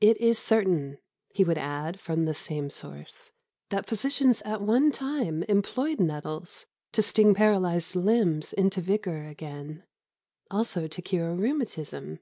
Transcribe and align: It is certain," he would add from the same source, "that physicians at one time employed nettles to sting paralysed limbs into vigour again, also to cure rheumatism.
It 0.00 0.18
is 0.20 0.38
certain," 0.38 0.98
he 1.34 1.42
would 1.42 1.58
add 1.58 1.98
from 1.98 2.24
the 2.24 2.34
same 2.34 2.70
source, 2.70 3.32
"that 3.70 3.88
physicians 3.88 4.40
at 4.42 4.60
one 4.62 4.92
time 4.92 5.42
employed 5.48 5.98
nettles 5.98 6.66
to 6.92 7.02
sting 7.02 7.34
paralysed 7.34 7.96
limbs 7.96 8.52
into 8.52 8.80
vigour 8.80 9.24
again, 9.26 9.82
also 10.52 10.86
to 10.86 11.02
cure 11.02 11.34
rheumatism. 11.34 12.20